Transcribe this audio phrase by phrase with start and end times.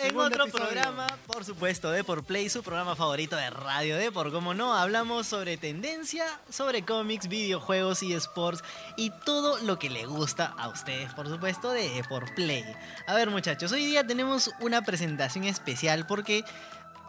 [0.00, 0.66] En Segundo otro episodio.
[0.66, 4.74] programa, por supuesto, de por Play, su programa favorito de Radio de por como no,
[4.74, 8.62] hablamos sobre tendencia, sobre cómics, videojuegos y sports
[8.96, 12.64] y todo lo que le gusta a ustedes, por supuesto, de por Play.
[13.06, 16.44] A ver, muchachos, hoy día tenemos una presentación especial porque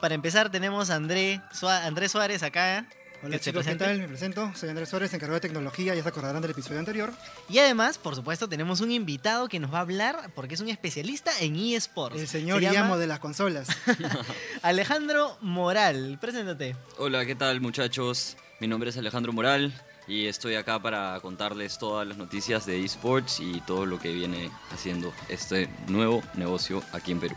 [0.02, 2.86] para empezar tenemos a André, Sua- Andrés Suárez acá.
[3.23, 4.00] Hola que se chicos, ¿qué tal?
[4.00, 7.14] Me presento, soy Andrés Suárez, encargado de tecnología, ya se acordarán del episodio anterior.
[7.50, 10.69] Y además, por supuesto, tenemos un invitado que nos va a hablar porque es un
[10.69, 12.19] especialista en eSports.
[12.19, 13.68] El señor Se y llama amo de las consolas.
[14.64, 16.18] Alejandro Moral.
[16.19, 16.75] Preséntate.
[16.97, 18.38] Hola, ¿qué tal muchachos?
[18.60, 19.71] Mi nombre es Alejandro Moral
[20.07, 24.49] y estoy acá para contarles todas las noticias de esports y todo lo que viene
[24.71, 27.36] haciendo este nuevo negocio aquí en Perú.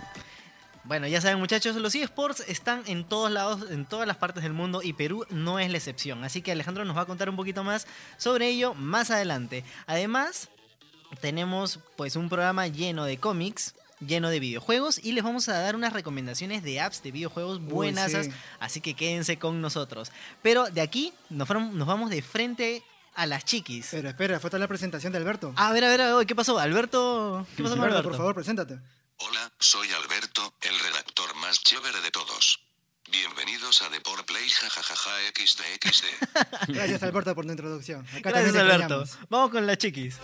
[0.84, 4.52] Bueno, ya saben muchachos, los eSports están en todos lados, en todas las partes del
[4.52, 6.24] mundo y Perú no es la excepción.
[6.24, 7.86] Así que Alejandro nos va a contar un poquito más
[8.18, 9.64] sobre ello más adelante.
[9.86, 10.50] Además,
[11.22, 13.74] tenemos pues un programa lleno de cómics,
[14.06, 18.12] lleno de videojuegos y les vamos a dar unas recomendaciones de apps de videojuegos buenas.
[18.12, 18.30] sí.
[18.60, 20.12] Así que quédense con nosotros.
[20.42, 22.82] Pero de aquí nos, vamos de frente
[23.14, 23.88] a las chiquis.
[23.90, 25.54] Pero espera, falta la presentación de Alberto.
[25.56, 26.58] A ver, a ver, a ver, ¿qué pasó?
[26.58, 28.08] Alberto, ¿qué pasó Alberto, Alberto?
[28.10, 28.78] por favor, preséntate.
[29.18, 32.60] Hola, soy Alberto, el redactor más chévere de todos.
[33.10, 36.04] Bienvenidos a Deport Play jajajaja xdxd.
[36.68, 38.04] Gracias Alberto por tu introducción.
[38.08, 39.04] Acá Gracias, Alberto.
[39.28, 40.16] Vamos con las chiquis.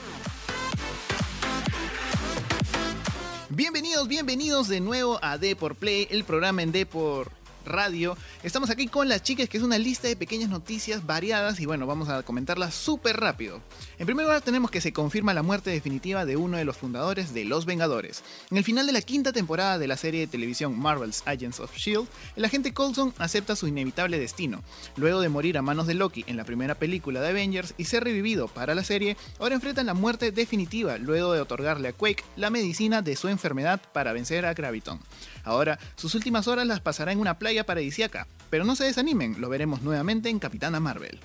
[3.49, 7.31] Bienvenidos, bienvenidos de nuevo a D por Play, el programa en D por
[7.65, 8.17] Radio.
[8.43, 11.87] Estamos aquí con las chicas, que es una lista de pequeñas noticias variadas y bueno,
[11.87, 13.61] vamos a comentarlas súper rápido.
[13.99, 17.35] En primer lugar tenemos que se confirma la muerte definitiva de uno de los fundadores
[17.35, 18.23] de Los Vengadores.
[18.51, 21.71] En el final de la quinta temporada de la serie de televisión Marvel's Agents of
[21.75, 24.63] S.H.I.E.L.D., el agente Coulson acepta su inevitable destino.
[24.97, 28.05] Luego de morir a manos de Loki en la primera película de Avengers y ser
[28.05, 32.51] revivido para la serie, ahora enfrentan la muerte definitiva luego de otorgarle a Quake la
[32.51, 35.01] medicina de su enfermedad para vencer a Graviton.
[35.45, 39.49] Ahora, sus últimas horas las pasará en una playa paradisíaca, pero no se desanimen, lo
[39.49, 41.21] veremos nuevamente en Capitana Marvel.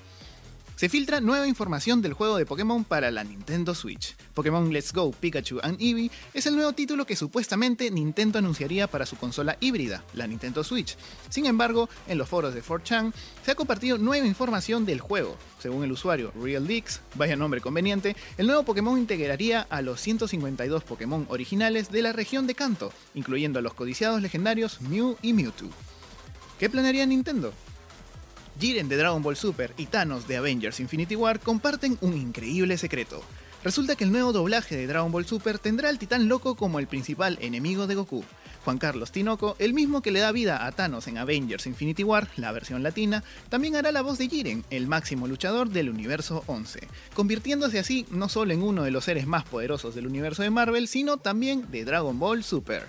[0.76, 4.14] Se filtra nueva información del juego de Pokémon para la Nintendo Switch.
[4.34, 9.06] Pokémon Let's Go Pikachu and Eevee es el nuevo título que supuestamente Nintendo anunciaría para
[9.06, 10.98] su consola híbrida, la Nintendo Switch.
[11.30, 15.38] Sin embargo, en los foros de 4chan se ha compartido nueva información del juego.
[15.58, 20.84] Según el usuario Real Leaks, vaya nombre conveniente, el nuevo Pokémon integraría a los 152
[20.84, 25.70] Pokémon originales de la región de Kanto, incluyendo a los codiciados legendarios Mew y Mewtwo.
[26.58, 27.54] ¿Qué planearía Nintendo?
[28.58, 33.22] Jiren de Dragon Ball Super y Thanos de Avengers Infinity War comparten un increíble secreto.
[33.62, 36.86] Resulta que el nuevo doblaje de Dragon Ball Super tendrá al titán loco como el
[36.86, 38.24] principal enemigo de Goku.
[38.64, 42.28] Juan Carlos Tinoco, el mismo que le da vida a Thanos en Avengers Infinity War,
[42.36, 46.80] la versión latina, también hará la voz de Jiren, el máximo luchador del universo 11,
[47.14, 50.88] convirtiéndose así no solo en uno de los seres más poderosos del universo de Marvel,
[50.88, 52.88] sino también de Dragon Ball Super.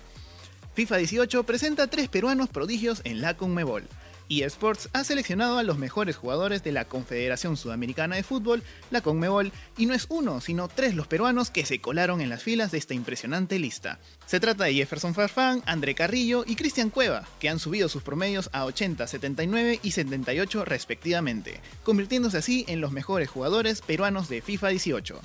[0.74, 3.84] FIFA 18 presenta tres peruanos prodigios en la Conmebol.
[4.28, 9.52] eSports ha seleccionado a los mejores jugadores de la Confederación Sudamericana de Fútbol, la Conmebol,
[9.76, 12.78] y no es uno, sino tres los peruanos que se colaron en las filas de
[12.78, 13.98] esta impresionante lista.
[14.26, 18.50] Se trata de Jefferson Farfán, André Carrillo y Cristian Cueva, que han subido sus promedios
[18.52, 24.68] a 80, 79 y 78 respectivamente, convirtiéndose así en los mejores jugadores peruanos de FIFA
[24.68, 25.20] 18.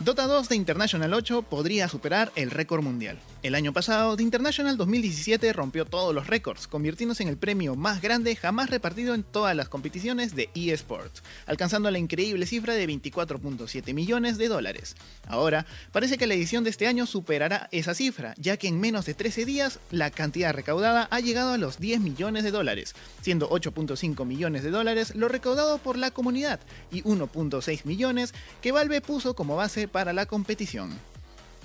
[0.00, 3.18] Dota 2 de International 8 podría superar el récord mundial.
[3.40, 8.02] El año pasado, The International 2017 rompió todos los récords, convirtiéndose en el premio más
[8.02, 13.94] grande jamás repartido en todas las competiciones de eSports, alcanzando la increíble cifra de 24.7
[13.94, 14.96] millones de dólares.
[15.28, 19.06] Ahora, parece que la edición de este año superará esa cifra, ya que en menos
[19.06, 23.48] de 13 días la cantidad recaudada ha llegado a los 10 millones de dólares, siendo
[23.50, 26.58] 8.5 millones de dólares lo recaudado por la comunidad
[26.90, 30.90] y 1.6 millones que Valve puso como base para la competición.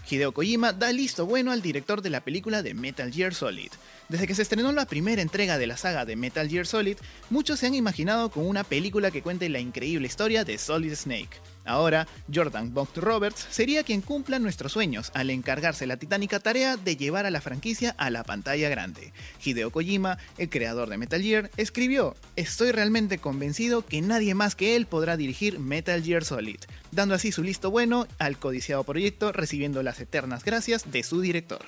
[0.10, 3.72] Hideo Kojima da listo bueno al director de la película de Metal Gear Solid.
[4.10, 6.98] Desde que se estrenó la primera entrega de la saga de Metal Gear Solid,
[7.30, 11.40] muchos se han imaginado con una película que cuente la increíble historia de Solid Snake.
[11.66, 16.98] Ahora, Jordan Vogt Roberts sería quien cumpla nuestros sueños al encargarse la titánica tarea de
[16.98, 19.14] llevar a la franquicia a la pantalla grande.
[19.44, 24.76] Hideo Kojima, el creador de Metal Gear, escribió, Estoy realmente convencido que nadie más que
[24.76, 26.60] él podrá dirigir Metal Gear Solid,
[26.92, 31.62] dando así su listo bueno al codiciado proyecto recibiendo las eternas gracias de su director.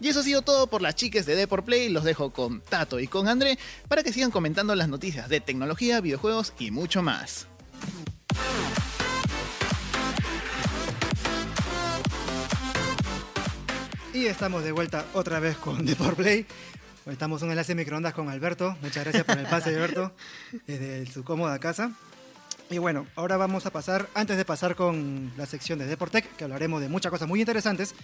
[0.00, 1.90] Y eso ha sido todo por las chicas de Deport Play.
[1.90, 6.00] Los dejo con Tato y con André para que sigan comentando las noticias de tecnología,
[6.00, 7.49] videojuegos y mucho más.
[14.12, 16.46] Y estamos de vuelta otra vez con The Power Play.
[17.06, 18.76] estamos en un enlace de microondas con Alberto.
[18.82, 20.12] Muchas gracias por el pase, Alberto,
[20.66, 21.92] desde su cómoda casa.
[22.68, 26.44] Y bueno, ahora vamos a pasar, antes de pasar con la sección de Deportec, que
[26.44, 27.94] hablaremos de muchas cosas muy interesantes,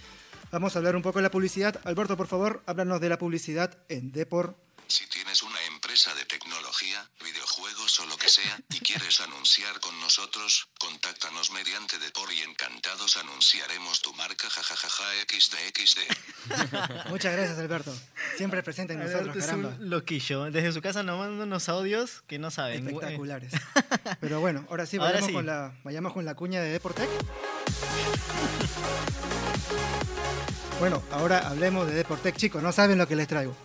[0.51, 1.79] vamos a hablar un poco de la publicidad.
[1.83, 4.57] Alberto, por favor, háblanos de la publicidad en Deport.
[4.87, 9.99] Si tienes una empresa de tecnología, videojuegos o lo que sea, y quieres anunciar con
[9.99, 15.99] nosotros, contáctanos mediante Depor y encantados anunciaremos tu marca jajajaja xdxd.
[17.09, 17.93] Muchas gracias, Alberto.
[18.37, 19.69] Siempre presente en nosotros, Alberto es caramba.
[19.77, 20.45] un loquillo.
[20.51, 22.87] Desde su casa nos manda unos audios que no saben.
[22.87, 23.51] Espectaculares.
[24.21, 25.33] Pero bueno, ahora sí, Ahora vayamos, sí.
[25.33, 27.09] Con, la, vayamos con la cuña de Deportec.
[30.79, 32.61] Bueno, ahora hablemos de Deportec, chicos.
[32.61, 33.57] No saben lo que les traigo.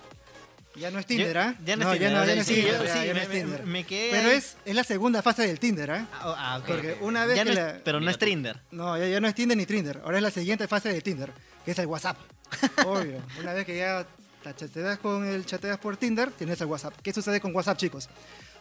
[0.74, 1.54] Ya no es Tinder, ¿ah?
[1.64, 2.72] ya no no, es ya Tinder, no, ya no es sí, Tinder.
[2.78, 3.66] yo- ya- sí, ya no me- es me- Tinder.
[3.66, 4.36] me quedé Pero ahí.
[4.36, 6.06] es, es la segunda fase del Tinder, ¿ah?
[6.12, 7.02] Ah, ah, ok, Porque ok.
[7.02, 8.24] una vez Ya que no la- es- Pero no es tú.
[8.24, 8.60] Trinder.
[8.70, 10.00] No, ya, ya no es Tinder ni Tinder.
[10.04, 11.30] Ahora es la siguiente fase de Tinder,
[11.64, 12.16] que es el WhatsApp.
[12.86, 13.22] Obvio.
[13.40, 14.06] Una vez que ya
[14.42, 16.94] te chateas con el chateas por Tinder, tienes el WhatsApp.
[17.02, 18.08] ¿Qué sucede con WhatsApp, chicos?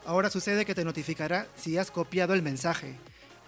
[0.05, 2.95] Ahora sucede que te notificará si has copiado el mensaje.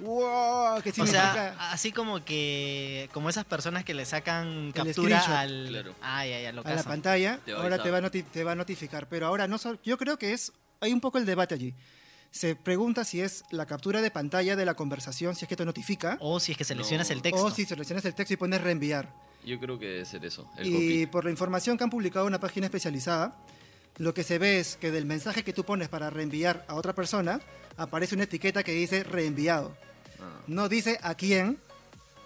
[0.03, 0.81] ¡Wow!
[0.81, 3.09] ¿Qué O sea, así como que.
[3.13, 5.29] Como esas personas que le sacan captura screenshot.
[5.29, 5.65] al.
[5.69, 5.95] Claro.
[6.01, 8.51] Ya, lo a la pantalla, Te va a ahora te va, a noti- te va
[8.51, 9.07] a notificar.
[9.07, 10.51] Pero ahora no so- yo creo que es,
[10.81, 11.73] hay un poco el debate allí.
[12.31, 15.65] Se pregunta si es la captura de pantalla de la conversación, si es que te
[15.65, 17.15] notifica, O si es que seleccionas No.
[17.15, 17.45] el texto.
[17.45, 19.13] o si seleccionas el texto y pones reenviar.
[19.45, 21.05] Yo creo que debe ser eso, el Y copy.
[21.07, 23.35] por la información que han publicado en una página especializada,
[23.97, 26.94] lo que se ve es que del mensaje que tú pones para reenviar a otra
[26.94, 27.39] persona,
[27.77, 29.75] aparece una etiqueta que dice reenviado.
[30.47, 31.57] No dice a quién,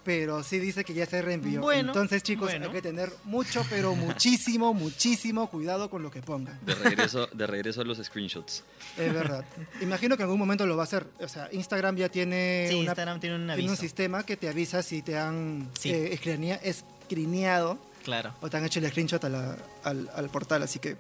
[0.04, 1.60] pero sí dice que ya se reenvió.
[1.62, 2.68] Bueno, Entonces, chicos, bueno.
[2.68, 6.58] hay que tener mucho, pero muchísimo, muchísimo cuidado con lo que pongan.
[6.66, 8.64] De regreso, de regreso a los screenshots.
[8.98, 9.44] Es verdad.
[9.82, 11.06] Imagino que en algún momento lo va a hacer.
[11.20, 14.48] O sea, Instagram ya tiene, Sí, una- Instagram tiene un tiene un sistema que te
[14.48, 15.92] avisa si te han Sí.
[15.92, 18.34] eh, escrinea- escrineado Claro.
[18.42, 20.64] o te han hecho el screenshot a la- al, al portal.
[20.64, 20.96] Así que,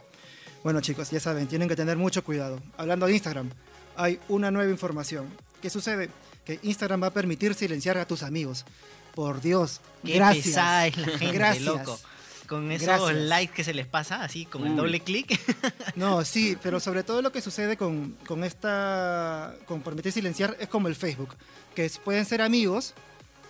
[0.63, 2.59] bueno, chicos, ya saben, tienen que tener mucho cuidado.
[2.75, 3.49] Hablando de Instagram,
[3.95, 5.27] hay una nueva información.
[5.61, 6.09] ¿Qué sucede?
[6.47, 8.65] Que Instagram va a permitir silenciar a tus amigos.
[9.13, 10.45] Por Dios, Qué gracias.
[10.45, 11.65] pesada es la gente, Gracias.
[11.65, 11.99] loco.
[12.47, 13.15] Con esos Gracias.
[13.17, 14.77] likes que se les pasa, así, con el Uy.
[14.77, 15.37] doble clic.
[15.97, 20.69] No, sí, pero sobre todo lo que sucede con, con esta, con permitir silenciar es
[20.69, 21.35] como el Facebook,
[21.75, 22.93] que es- pueden ser amigos,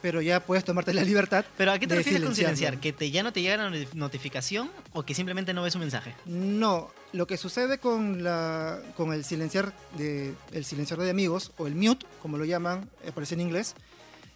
[0.01, 1.45] pero ya puedes tomarte la libertad.
[1.57, 2.79] Pero ¿a qué te refieres con silenciar?
[2.79, 5.81] ¿Que te, ya no te llega la not- notificación o que simplemente no ves un
[5.81, 6.15] mensaje?
[6.25, 11.67] No, lo que sucede con la, con el silenciar de, el silenciador de amigos o
[11.67, 13.75] el mute, como lo llaman, aparece en inglés,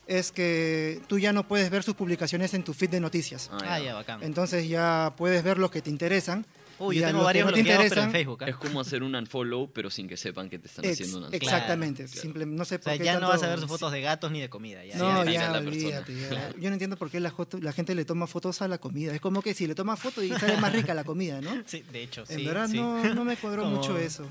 [0.08, 3.50] es que tú ya no puedes ver sus publicaciones en tu feed de noticias.
[3.52, 3.86] Ah, Ah, ya.
[3.86, 4.24] ya, bacán.
[4.24, 6.46] Entonces ya puedes ver los que te interesan.
[6.82, 8.44] Uy, yo tengo varios no te bloqueados, pero en interesan, Facebook.
[8.44, 8.50] ¿ah?
[8.50, 11.24] Es como hacer un unfollow, pero sin que sepan que te están ex- haciendo un
[11.26, 11.44] unfollow.
[11.44, 12.06] exactamente.
[12.06, 12.22] Claro.
[12.22, 14.02] Simple- no sé O por sea, qué ya no vas a ver sus fotos de
[14.02, 14.84] gatos ni de comida.
[14.86, 15.70] Ya, No, ya ya, la persona.
[15.70, 16.16] olvídate.
[16.20, 16.50] ya.
[16.60, 17.32] Yo no entiendo por qué la,
[17.74, 19.14] gente le toma fotos a la comida.
[19.14, 21.52] Es como que si le toma foto y sale más rica la comida, ¿no?
[21.66, 22.46] Sí, de hecho, En sí.
[22.46, 22.78] verdad sí.
[22.78, 24.26] no, no me cuadró Como- mucho eso.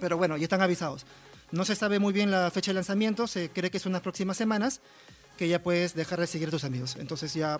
[0.00, 1.04] Pero bueno, ya están avisados.
[1.52, 4.36] No se sabe muy bien la fecha de lanzamiento, se cree que es unas próximas
[4.36, 4.80] semanas
[5.36, 6.96] que ya puedes dejar de seguir a tus amigos.
[6.96, 7.58] Entonces ya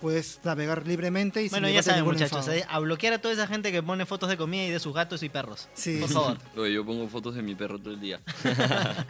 [0.00, 3.32] puedes navegar libremente y sin Bueno, ya llevarte saben, muchachos, eh, a bloquear a toda
[3.34, 5.68] esa gente que pone fotos de comida y de sus gatos y perros.
[5.74, 6.38] Sí, Por favor.
[6.72, 8.20] Yo pongo fotos de mi perro todo el día.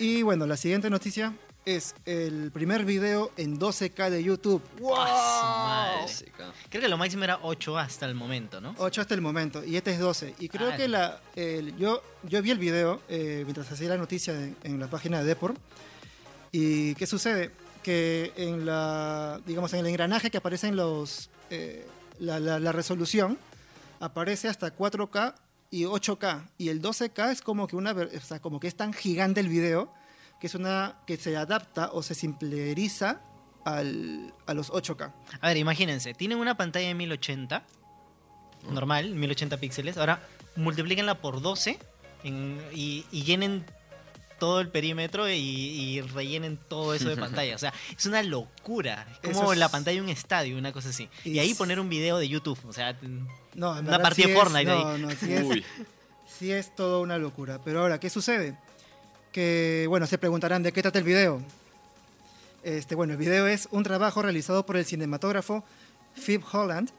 [0.00, 1.34] Y bueno, la siguiente noticia
[1.64, 4.62] es el primer video en 12K de YouTube.
[4.78, 4.94] ¡Wow!
[4.96, 6.52] ¡Ah, su madre!
[6.70, 8.74] Creo que lo máximo era 8 hasta el momento, ¿no?
[8.78, 10.36] 8 hasta el momento y este es 12.
[10.38, 13.96] Y creo Ah, que la, el- yo, yo vi el video eh, mientras hacía la
[13.96, 15.56] noticia en, en la página de Deport.
[16.52, 17.50] ¿Y qué sucede?
[17.88, 21.86] Que en la, digamos, en el engranaje que aparece en los, eh,
[22.18, 23.38] la, resolución,
[23.98, 25.34] aparece hasta 4K
[25.70, 26.50] y 8K.
[26.58, 29.48] Y el 12K es como que, una, o sea, como que es tan gigante el
[29.48, 29.90] video
[30.38, 33.22] que es una que se adapta o se simpleriza
[33.64, 35.10] al, a los 8K.
[35.40, 37.64] A ver, imagínense, tienen una pantalla de 1080,
[38.70, 39.96] normal, 1080 píxeles.
[39.96, 40.20] Ahora,
[40.56, 41.78] multiplíquenla por 12
[42.22, 43.64] en- y, y llenen
[44.38, 47.54] todo el perímetro y, y rellenen todo eso de pantalla.
[47.54, 49.06] O sea, es una locura.
[49.22, 51.08] Es como es- la pantalla de un estadio, una cosa así.
[51.24, 52.58] Y, Y ahí poner un video de YouTube.
[52.66, 52.96] O sea,
[53.54, 54.84] No, Una partida sí de es- Fortnite ahí.
[54.84, 55.64] No, no, sí es, Uy,
[56.38, 57.60] sí es todo una locura.
[57.64, 58.56] Pero ahora, ¿qué sucede?
[59.32, 61.42] Que, bueno, se preguntarán de qué trata el video.
[62.62, 65.64] Este, bueno, el video es un trabajo realizado por el cinematógrafo
[66.26, 66.90] Phil Holland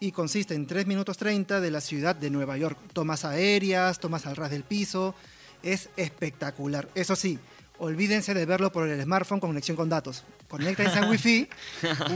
[0.00, 2.78] y consiste en 3 minutos 30 de la ciudad de Nueva York.
[2.92, 5.14] Tomas aéreas, tomas al ras del piso.
[5.62, 6.88] Es espectacular.
[6.94, 7.38] Eso sí,
[7.78, 10.24] olvídense de verlo por el smartphone con conexión con datos.
[10.48, 11.48] Conéctense a Wi-Fi,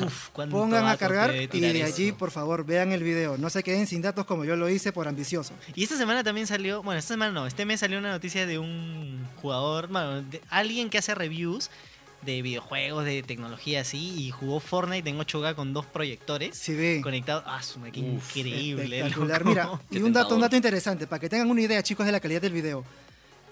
[0.04, 2.16] uff, cuánto pongan a cargar y de allí, eso.
[2.16, 3.36] por favor, vean el video.
[3.36, 5.52] No se queden sin datos como yo lo hice por ambicioso.
[5.74, 8.58] Y esta semana también salió, bueno, esta semana no, este mes salió una noticia de
[8.58, 11.70] un jugador, bueno, de alguien que hace reviews
[12.22, 17.00] de videojuegos, de tecnología así, y jugó Fortnite en 8K con dos proyectores Sí, ve.
[17.02, 17.42] conectados.
[17.46, 18.84] Ah, su madre, qué Uf, increíble.
[18.84, 19.08] Mira,
[19.90, 22.20] Qué y un dato, un dato interesante, para que tengan una idea, chicos, de la
[22.20, 22.84] calidad del video.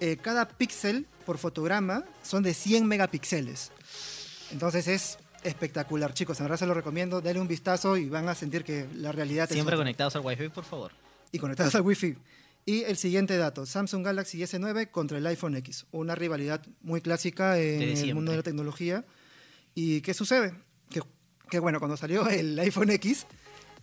[0.01, 3.71] Eh, cada píxel por fotograma son de 100 megapíxeles.
[4.51, 6.39] Entonces es espectacular, chicos.
[6.41, 7.21] En verdad se lo recomiendo.
[7.21, 9.85] Denle un vistazo y van a sentir que la realidad es Siempre otra.
[9.85, 10.93] conectados al Wi-Fi, por favor.
[11.33, 12.17] y conectados al Wi-Fi.
[12.67, 15.87] Y el siguiente dato, Samsung Galaxy S9 contra el iPhone X.
[15.93, 19.05] Una rivalidad muy clásica en el mundo de la tecnología.
[19.75, 20.55] ¿Y qué sucede?
[20.91, 21.01] Que,
[21.49, 23.27] que bueno, cuando salió el iPhone X,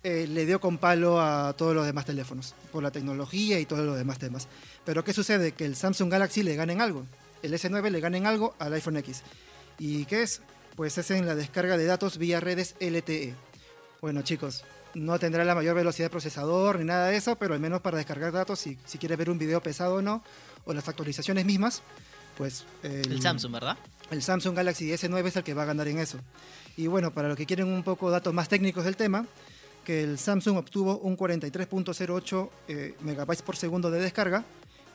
[0.04, 3.86] eh, le dio con palo a todos los demás teléfonos, por la tecnología y todos
[3.86, 4.48] los demás temas.
[4.86, 5.54] Pero ¿qué sucede?
[5.54, 7.06] Que el Samsung Galaxy le gana en algo.
[7.42, 9.24] El S9 le gana en algo al iPhone X.
[9.80, 10.42] ¿Y qué es?
[10.76, 13.36] Pues es en la descarga de datos vía redes LTE.
[14.02, 14.64] Bueno, chicos,
[14.94, 17.98] no tendrá la mayor velocidad de procesador ni nada de eso, pero al menos para
[17.98, 20.24] descargar datos, si, si quieres ver un video pesado o no,
[20.66, 21.82] o las actualizaciones mismas,
[22.38, 22.66] pues...
[22.84, 23.78] El Samsung, ¿verdad?
[24.12, 26.20] El Samsung Galaxy S9 es el que va a ganar en eso.
[26.76, 29.26] Y bueno, para los que quieren un poco datos más técnicos del tema,
[29.88, 34.44] que el Samsung obtuvo un 43.08 eh, megabytes por segundo de descarga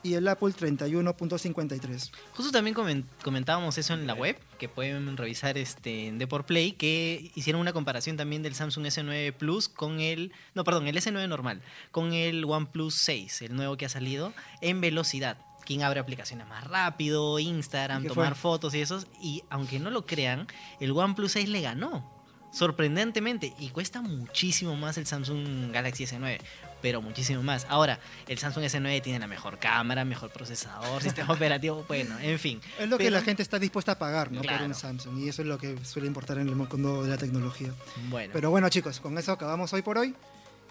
[0.03, 2.11] y el Apple 31.53.
[2.35, 6.73] Justo también comen- comentábamos eso en la web, que pueden revisar este en Deport Play,
[6.73, 11.29] que hicieron una comparación también del Samsung S9 Plus con el, no, perdón, el S9
[11.29, 15.39] normal, con el OnePlus 6, el nuevo que ha salido, en velocidad.
[15.65, 18.41] Quien abre aplicaciones más rápido, Instagram, ¿Y qué tomar fue?
[18.51, 19.07] fotos y esos.
[19.23, 20.49] Y aunque no lo crean,
[20.81, 22.22] el OnePlus 6 le ganó.
[22.53, 23.53] Sorprendentemente.
[23.59, 26.39] Y cuesta muchísimo más el Samsung Galaxy S9.
[26.83, 27.65] Pero muchísimo más.
[27.69, 31.85] Ahora, el Samsung S9 tiene la mejor cámara, mejor procesador, sistema operativo.
[31.89, 32.61] Bueno, en fin.
[32.79, 34.39] Es lo que la gente está dispuesta a pagar ¿no?
[34.39, 34.67] por Claro.
[34.67, 37.73] un Samsung y eso es lo que suele importar en el mundo de la tecnología.
[38.11, 38.31] Bueno.
[38.33, 40.15] Pero bueno chicos, con eso acabamos hoy por hoy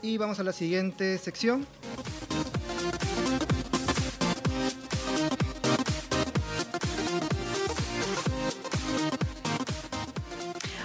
[0.02, 1.66] y vamos a la siguiente sección.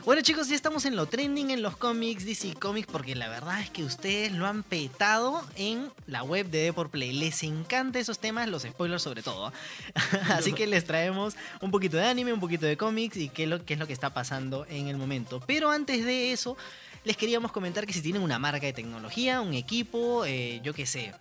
[0.06, 3.60] Bueno chicos, ya estamos en lo trending en los cómics, DC Comics, porque la verdad
[3.60, 7.12] es que ustedes lo han petado en la web de Deport Play.
[7.12, 9.52] Les encanta esos temas, los spoilers sobre todo.
[10.30, 13.48] Así que les traemos un poquito de anime, un poquito de cómics y qué es
[13.48, 15.42] lo, qué es lo que está pasando en el momento.
[15.44, 16.56] Pero antes de eso,
[17.02, 20.86] les queríamos comentar que si tienen una marca de tecnología, un equipo, eh, yo qué
[20.86, 21.14] sé,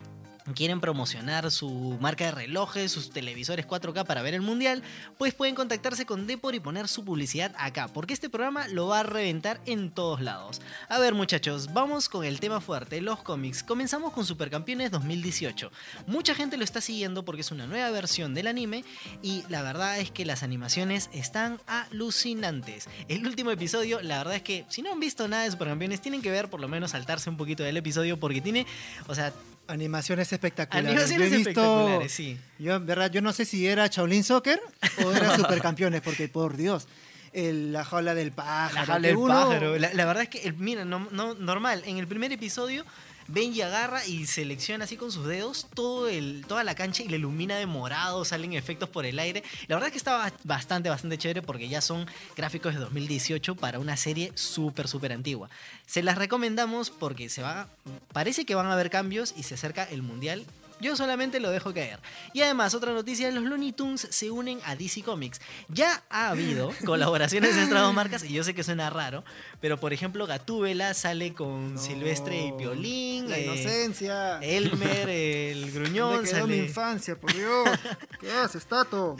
[0.53, 4.83] quieren promocionar su marca de relojes, sus televisores 4K para ver el mundial,
[5.17, 8.99] pues pueden contactarse con Depor y poner su publicidad acá, porque este programa lo va
[8.99, 10.61] a reventar en todos lados.
[10.87, 13.63] A ver muchachos, vamos con el tema fuerte, los cómics.
[13.63, 15.71] Comenzamos con Supercampeones 2018.
[16.05, 18.83] Mucha gente lo está siguiendo porque es una nueva versión del anime
[19.23, 22.87] y la verdad es que las animaciones están alucinantes.
[23.07, 26.21] El último episodio, la verdad es que si no han visto nada de Supercampeones, tienen
[26.21, 28.67] que ver por lo menos saltarse un poquito del episodio porque tiene,
[29.07, 29.33] o sea,
[29.67, 30.89] Animaciones espectaculares.
[30.91, 32.37] animaciones Yo he visto- espectaculares, sí.
[32.59, 34.59] Yo, en verdad, yo no sé si era Shaolin Soccer
[35.03, 36.87] o era Supercampeones, porque por Dios,
[37.33, 38.75] el- la jaula del pájaro.
[38.75, 39.77] La jaula del uno- pájaro.
[39.77, 42.85] La, la verdad es que, el- mira, no, no- normal, en el primer episodio,
[43.27, 47.15] Benji agarra y selecciona así con sus dedos todo el, toda la cancha y la
[47.15, 49.43] ilumina de morado, salen efectos por el aire.
[49.67, 52.05] La verdad es que estaba bastante, bastante chévere porque ya son
[52.37, 55.49] gráficos de 2018 para una serie súper, súper antigua.
[55.87, 57.67] Se las recomendamos porque se va,
[58.13, 60.45] parece que van a haber cambios y se acerca el Mundial.
[60.85, 61.99] Yo solamente lo dejo caer.
[62.33, 65.41] Y además, otra noticia, los Looney Tunes se unen a DC Comics.
[65.67, 69.23] Ya ha habido colaboraciones de estas dos marcas, y yo sé que suena raro,
[69.61, 71.81] pero por ejemplo, Gatúbela sale con No.
[71.81, 73.29] Silvestre y Piolín.
[73.29, 74.39] La eh, inocencia.
[74.41, 77.67] Elmer, el gruñón, Me quedó mi sale- infancia, por Dios.
[78.19, 79.17] ¿Qué haces, Tato?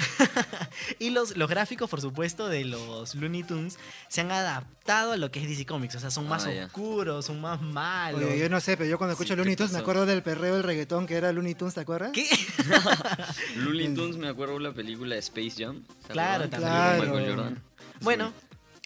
[0.99, 5.31] Y los, los gráficos, por supuesto, de los Looney Tunes se han adaptado a lo
[5.31, 5.95] que es DC Comics.
[5.95, 6.65] O sea, son más Ah, ya.
[6.65, 8.21] oscuros, son más malos.
[8.23, 10.21] Oye, yo no sé, pero yo cuando escucho Sí, Looney ¿qué Tunes me acuerdo del
[10.21, 12.11] perreo del reggaetón que era Looney Tunes, ¿te acuerdas?
[12.11, 12.27] ¿Qué?
[13.57, 15.83] Looney Tunes me acuerdo de la película Space Jam.
[16.05, 16.71] ¿se Claro, también.
[16.71, 17.35] Michael Claro.
[17.35, 17.63] Jordan.
[18.01, 18.33] Bueno,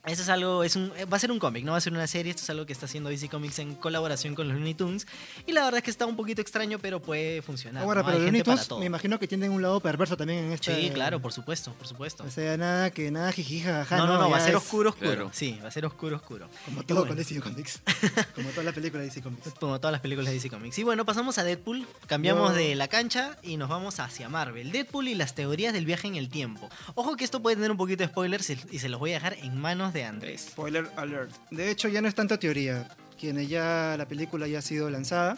[0.05, 2.07] eso es algo, es un, va a ser un cómic, no va a ser una
[2.07, 5.05] serie, esto es algo que está haciendo DC Comics en colaboración con los Looney Tunes.
[5.45, 7.83] Y la verdad es que está un poquito extraño, pero puede funcionar.
[7.83, 8.07] Ahora, ¿no?
[8.07, 10.73] pero Hay Looney Tunes me imagino que tienen un lado perverso también en este...
[10.73, 12.23] Sí, claro, por supuesto, por supuesto.
[12.23, 14.91] O sea, nada que nada jijija, jaja, no, no, no, va a ser es oscuro,
[14.91, 15.11] oscuro.
[15.11, 15.31] Claro.
[15.33, 16.47] Sí, va a ser oscuro, oscuro.
[16.63, 17.81] Como todo bueno, con DC Comics.
[18.35, 19.49] como todas las películas de DC Comics.
[19.59, 20.79] Como todas las películas de DC Comics.
[20.79, 24.71] Y bueno, pasamos a Deadpool, cambiamos de la cancha y nos vamos hacia Marvel.
[24.71, 26.69] Deadpool y las teorías del viaje en el tiempo.
[26.95, 29.15] Ojo que esto puede tener un poquito de spoilers y y se los voy a
[29.15, 30.47] dejar en manos de Andrés.
[30.51, 31.31] Spoiler alert.
[31.51, 32.87] De hecho, ya no es tanta teoría.
[33.19, 35.37] Quienes ya la película ya ha sido lanzada.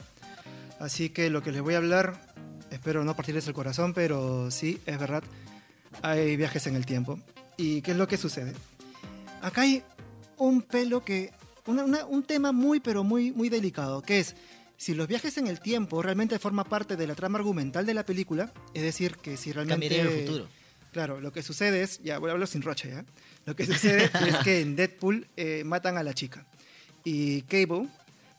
[0.80, 2.20] Así que lo que les voy a hablar,
[2.72, 5.24] espero no partirles el corazón, pero sí, es verdad.
[6.02, 7.20] Hay viajes en el tiempo.
[7.58, 8.54] ¿Y qué es lo que sucede?
[9.42, 9.84] Acá hay
[10.38, 11.32] un pelo que.
[11.68, 14.36] una- una- un tema muy, pero muy, muy delicado, que es
[14.78, 18.04] si los viajes en el tiempo realmente forman parte de la trama argumental de la
[18.04, 19.88] película, es decir, que si realmente.
[19.88, 20.48] Cambiaría el futuro.
[20.92, 23.06] Claro, lo que sucede es, ya voy a hablar sin roche, ¿ya?
[23.46, 26.46] Lo que sucede es que en Deadpool eh, matan a la chica.
[27.04, 27.88] Y Cable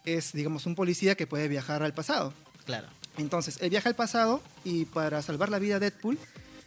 [0.04, 2.34] es, digamos, un policía que puede viajar al pasado.
[2.64, 2.88] Claro.
[3.18, 6.18] Entonces, él viaja al pasado y para salvar la vida a Deadpool,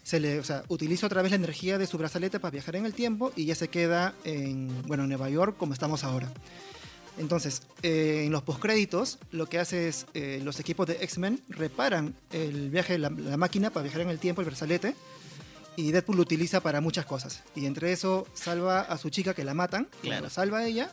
[0.04, 2.86] se le, o sea, utiliza otra vez la energía de su brazalete para viajar en
[2.86, 6.32] el tiempo y ya se queda en, bueno, en Nueva York como estamos ahora.
[7.18, 12.14] Entonces, eh, en los postcréditos, lo que hace es, eh, los equipos de X-Men reparan
[12.32, 14.96] el viaje, la, la máquina para viajar en el tiempo, el brazalete,
[15.78, 17.44] y Deadpool lo utiliza para muchas cosas.
[17.56, 20.24] Y entre eso, salva a su chica que la matan, Claro.
[20.24, 20.92] la salva a ella,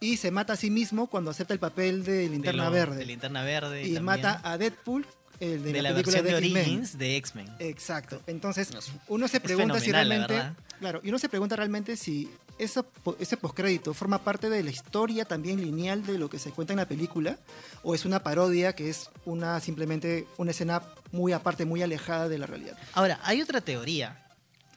[0.00, 2.96] y se mata a sí mismo cuando acepta el papel de linterna de lo- verde.
[2.96, 3.80] De linterna verde.
[3.82, 4.04] y también.
[4.04, 5.06] mata a Deadpool,
[5.40, 6.56] el de, de la, la, película de X-Men.
[6.56, 7.48] Origins de X-Men.
[7.58, 8.22] Exacto.
[8.26, 10.40] Entonces, Es- uno se pregunta si realmente.
[10.78, 14.70] Claro, y uno se pregunta realmente si eso, po- ese postcrédito forma parte de la
[14.70, 17.38] historia también lineal de lo que se cuenta en la película,
[17.82, 22.38] o es una parodia que es una simplemente una escena muy aparte, muy alejada de
[22.38, 22.76] la realidad.
[22.92, 24.22] Ahora, hay otra teoría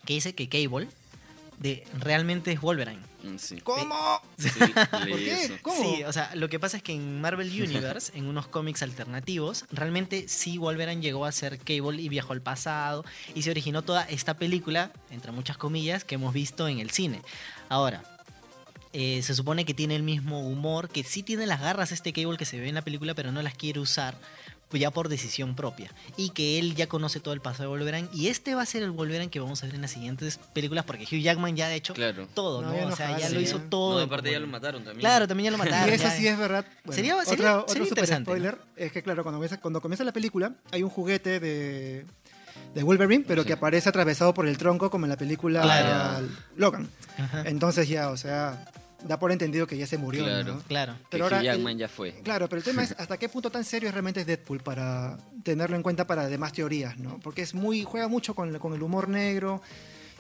[0.06, 0.88] que dice que Cable
[1.60, 3.02] de, realmente es Wolverine.
[3.24, 3.60] Mm, Sí.
[3.62, 4.22] ¿Cómo?
[4.38, 4.50] Sí,
[5.10, 5.60] ¿Por qué?
[5.62, 5.96] ¿Cómo?
[5.96, 9.66] Sí, o sea, lo que pasa es que en Marvel Universe, en unos cómics alternativos,
[9.72, 13.04] realmente sí Wolverine llegó a ser Cable y viajó al pasado
[13.36, 17.22] y se originó toda esta película, entre muchas comillas, que hemos visto en el cine.
[17.68, 18.04] Ahora,
[18.94, 22.38] eh, se supone que tiene el mismo humor, que sí tiene las garras este Cable
[22.38, 24.18] que se ve en la película, pero no las quiere usar
[24.70, 25.92] pues ya por decisión propia.
[26.16, 28.08] Y que él ya conoce todo el pasado de Wolverine.
[28.14, 30.86] Y este va a ser el Wolverine que vamos a ver en las siguientes películas,
[30.86, 32.28] porque Hugh Jackman ya ha hecho Claro.
[32.34, 33.98] todo, No, o sea, ya lo hizo todo.
[34.00, 35.00] No, aparte ya lo mataron también.
[35.02, 35.90] Claro, también ya lo mataron.
[35.90, 36.12] y eso ya.
[36.16, 36.66] sí es verdad.
[36.84, 40.04] Bueno, Sería- otra- sería- otro sería interesante, spoiler es que, claro, cuando comienza, cuando comienza
[40.04, 42.06] la película, hay un juguete de,
[42.76, 43.48] de Wolverine, pero Sí.
[43.48, 46.28] que aparece atravesado por el tronco, como en la película Claro.
[46.58, 46.88] Logan.
[47.18, 47.42] Ajá.
[47.48, 48.66] Entonces ya, o sea,
[49.04, 50.24] da por entendido que ya se murió.
[50.24, 50.56] Claro.
[50.56, 50.62] ¿no?
[50.62, 50.94] Claro.
[50.94, 52.14] Que Pero Hugh ahora Jackman ya fue.
[52.24, 55.76] Claro, pero el tema es hasta qué punto tan serio realmente es Deadpool para tenerlo
[55.76, 57.20] en cuenta para demás teorías, ¿no?
[57.20, 59.62] Porque es muy juega mucho con, con el humor negro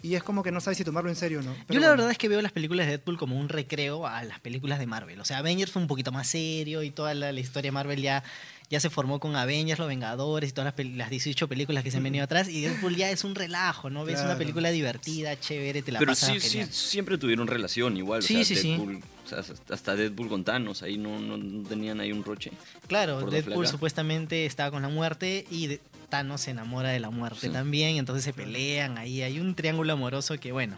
[0.01, 1.53] y es como que no sabes si tomarlo en serio o no.
[1.55, 1.97] Yo Pero la bueno.
[2.03, 4.85] verdad es que veo las películas de Deadpool como un recreo a las películas de
[4.87, 5.19] Marvel.
[5.19, 8.01] O sea, Avengers fue un poquito más serio y toda la, la historia de Marvel
[8.01, 8.23] ya,
[8.69, 11.97] ya se formó con Avengers, Los Vengadores y todas las, las 18 películas que se
[11.97, 12.47] han venido atrás.
[12.49, 14.05] Y Deadpool ya es un relajo, ¿no?
[14.05, 14.39] Ves una Claro.
[14.39, 16.69] película divertida, chévere, te la Pero pasas sí, sí, genial.
[16.71, 18.23] siempre tuvieron relación igual.
[18.23, 18.69] Sí, o sí, sea, sí.
[18.69, 19.43] Deadpool, o sea,
[19.73, 22.51] hasta Deadpool con Thanos, ahí no, no- tenían ahí un roche.
[22.87, 27.47] Claro, Deadpool supuestamente estaba con la muerte y de- Thanos se enamora de la muerte
[27.47, 27.49] Sí.
[27.49, 30.77] también, entonces se pelean ahí, hay un triángulo amoroso que bueno.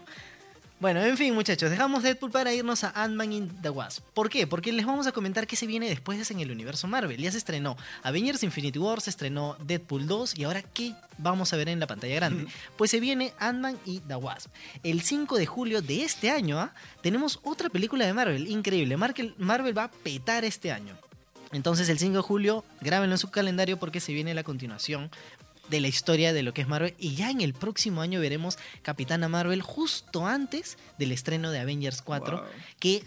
[0.80, 4.02] Bueno, en fin, muchachos, dejamos Deadpool para irnos a Ant-Man in the Wasp.
[4.14, 4.48] ¿Por qué?
[4.48, 7.20] Porque les vamos a comentar qué se viene después en el universo Marvel.
[7.20, 11.56] Ya se estrenó Avengers Infinity War, se estrenó Deadpool 2 y ahora ¿qué vamos a
[11.56, 12.46] ver en la pantalla grande?
[12.76, 14.50] Pues se viene Ant-Man y the Wasp.
[14.82, 16.74] El 5 de julio de este año ¿ah?
[17.00, 18.96] tenemos otra película de Marvel, increíble.
[18.96, 20.98] Marvel, Marvel va a petar este año.
[21.52, 25.10] Entonces el 5 de julio, grábenlo en su calendario porque se viene la continuación
[25.68, 26.94] de la historia de lo que es Marvel.
[26.98, 32.02] Y ya en el próximo año veremos Capitana Marvel justo antes del estreno de Avengers
[32.02, 32.46] 4, Wow.
[32.80, 33.04] que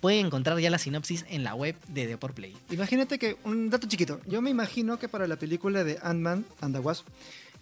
[0.00, 2.54] pueden encontrar ya la sinopsis en la web de The Por Play.
[2.70, 6.74] Imagínate que, un dato chiquito, yo me imagino que para la película de Ant-Man and
[6.74, 7.06] the Wasp,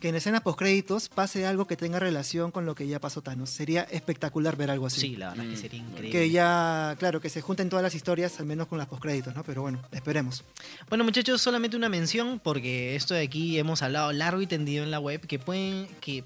[0.05, 3.49] que en escenas postcréditos pase algo que tenga relación con lo que ya pasó Thanos.
[3.49, 5.01] Sería espectacular ver algo así.
[5.01, 6.11] Sí, la verdad es que Mm, sería increíble.
[6.11, 9.43] Que ya, claro, que se junten todas las historias, al menos con las postcréditos, ¿no?
[9.45, 10.45] Pero bueno, esperemos.
[10.91, 14.91] Bueno, muchachos, solamente una mención, porque esto de aquí hemos hablado largo y tendido en
[14.91, 15.89] la web, que pueden.
[16.03, 16.23] que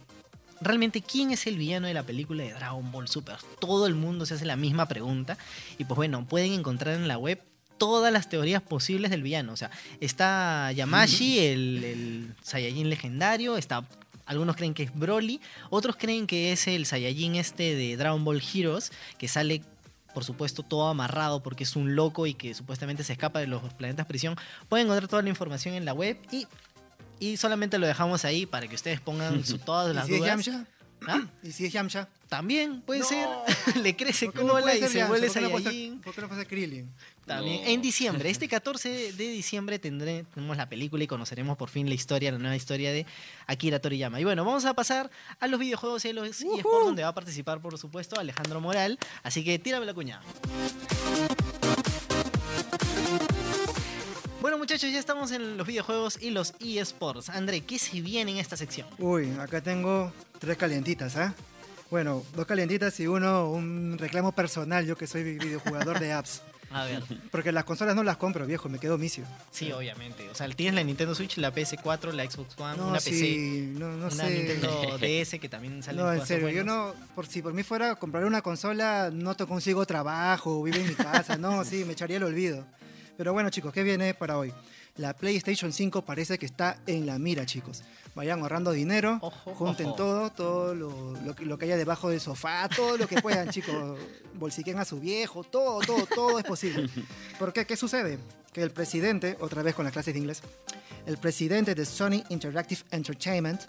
[0.61, 3.37] realmente quién es el villano de la película de Dragon Ball Super.
[3.61, 5.39] Todo el mundo se hace la misma pregunta.
[5.79, 7.41] Y pues bueno, pueden encontrar en la web
[7.79, 9.53] todas las teorías posibles del villano.
[9.53, 13.85] O sea, está Yamashi, el, el Saiyajin legendario, está.
[14.27, 18.43] Algunos creen que es Broly, otros creen que es el Saiyajin este de Dragon Ball
[18.43, 19.63] Heroes, que sale
[20.15, 23.63] por supuesto, todo amarrado porque es un loco y que supuestamente se escapa de los
[23.75, 24.35] planetas prisión.
[24.69, 26.47] Pueden encontrar toda la información en la web y,
[27.21, 30.27] y solamente lo dejamos ahí para que ustedes pongan su- todas ¿Y las es dudas.
[30.29, 30.65] Yamcha?
[31.07, 31.27] ¿Ah?
[31.43, 32.09] ¿Y si es Yamcha?
[32.29, 33.07] También puede No.
[33.07, 33.29] ser.
[33.83, 35.09] Le crece ¿Por qué no cola puede y se Yamcha?
[35.09, 36.01] vuelve ¿Por qué no Saiyajin.
[36.01, 36.91] ¿Por qué no puede ser Krillin?
[37.27, 37.63] También.
[37.63, 37.69] No.
[37.69, 41.95] En diciembre, este 14 de diciembre tendré, tenemos la película y conoceremos por fin la
[41.95, 43.07] historia, la nueva historia de
[43.47, 44.21] Akira Toriyama.
[44.21, 47.61] Y bueno, vamos a pasar a los videojuegos y los eSports, donde va a participar,
[47.61, 48.99] por supuesto, Alejandro Moral.
[49.23, 50.21] Así que tírame la cuña.
[54.59, 57.29] Bueno, muchachos, ya estamos en los videojuegos y los eSports.
[57.29, 58.89] André, ¿qué se viene en esta sección?
[58.99, 61.33] Uy, acá tengo tres calientitas, ¿ah?
[61.93, 66.43] Bueno, dos calientitas y uno, un reclamo personal, yo que soy videojugador de apps.
[66.73, 67.05] A ver.
[67.31, 69.25] Porque las consolas no las compro, viejo, me quedo misio.
[69.53, 70.29] Sí, obviamente.
[70.29, 73.75] O sea, tienes la Nintendo Switch, la PS4, la Xbox One, No, una PC, sí,
[73.79, 74.29] no, no una sé.
[74.29, 77.95] Nintendo DS que también sale No, en serio, yo no, por si por mí fuera
[77.95, 82.17] comprar una consola, no te consigo trabajo, vivo en mi casa, no, sí, me echaría
[82.17, 82.67] el olvido.
[83.19, 84.55] Pero bueno, chicos, ¿qué viene para hoy?
[84.97, 87.83] La PlayStation 5 parece que está en la mira, chicos.
[88.15, 89.97] Vayan ahorrando dinero, Ojo, junten ojo.
[89.97, 93.49] todo, todo lo, lo que- lo que haya debajo del sofá, todo lo que puedan,
[93.51, 93.99] chicos.
[94.35, 96.89] Bolsiquen a su viejo, todo, todo, todo es posible.
[97.39, 97.67] ¿Por qué?
[97.67, 98.19] ¿Qué sucede?
[98.53, 100.43] Que el presidente, otra vez con las clases de inglés,
[101.07, 103.63] el presidente de Sony Interactive Entertainment,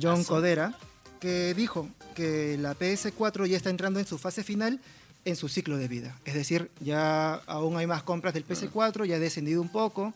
[0.00, 0.28] John Aso.
[0.34, 0.74] Codera,
[1.20, 4.80] que dijo que la PS4 ya está entrando en su fase final
[5.24, 6.16] en su ciclo de vida.
[6.24, 10.14] Es decir, ya aún hay más compras del PS4, ya ha descendido un poco,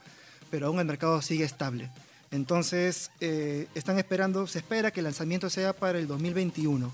[0.50, 1.90] pero aún el mercado sigue estable.
[2.30, 6.92] Entonces, eh, están esperando, se espera que el lanzamiento sea para el 2021.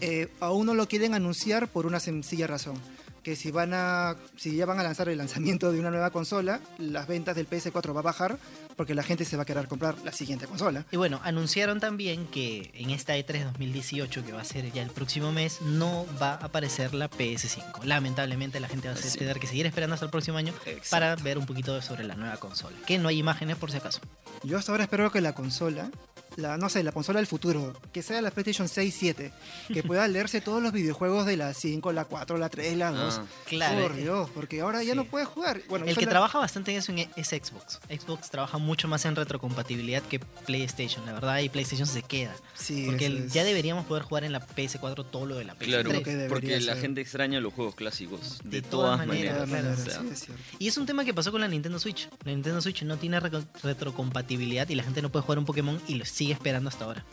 [0.00, 2.76] Eh, aún no lo quieren anunciar por una sencilla razón.
[3.22, 6.60] Que si, van a, si ya van a lanzar el lanzamiento de una nueva consola,
[6.78, 8.38] las ventas del PS4 va a bajar
[8.76, 10.86] porque la gente se va a querer comprar la siguiente consola.
[10.92, 14.82] Y bueno, anunciaron también que en esta E E3 2018, que va a ser ya
[14.82, 17.82] el próximo mes, no va a aparecer la PS5.
[17.84, 19.18] Lamentablemente la gente va a Sí.
[19.18, 20.88] tener que seguir esperando hasta el próximo año Exacto.
[20.90, 22.76] para ver un poquito sobre la nueva consola.
[22.86, 24.00] Que no hay imágenes por si acaso.
[24.44, 25.90] Yo hasta ahora espero que la consola,
[26.36, 29.32] la, no sé, la consola del futuro, que sea la PlayStation 6, 7,
[29.72, 33.14] que pueda leerse todos los videojuegos de la 5, la 4, la 3, la 2.
[33.20, 33.82] Ah, Claro.
[33.82, 34.96] Por Dios, porque ahora ya Sí.
[34.96, 35.60] no puede jugar.
[35.68, 37.80] Bueno, El que la- trabaja bastante en eso es Xbox.
[37.88, 42.34] Xbox trabaja mucho más en retrocompatibilidad que PlayStation, la verdad, y PlayStation se queda.
[42.54, 45.66] Sí, Porque el- ya deberíamos poder jugar en la PS4 todo lo de la PS3.
[45.66, 48.38] Claro, porque la gente extraña los juegos clásicos.
[48.44, 49.78] De, De todas, maneras, todas maneras.
[49.78, 50.42] maneras, o sea, sí, es cierto.
[50.58, 52.08] Y es un tema que pasó con la Nintendo Switch.
[52.24, 53.18] La Nintendo Switch no tiene
[53.62, 57.04] retrocompatibilidad y la gente no puede jugar un Pokémon y lo sigue esperando hasta ahora.